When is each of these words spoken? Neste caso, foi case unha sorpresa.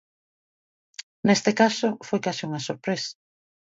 Neste 1.27 1.51
caso, 1.61 1.89
foi 2.07 2.19
case 2.25 2.43
unha 2.49 2.65
sorpresa. 2.67 3.11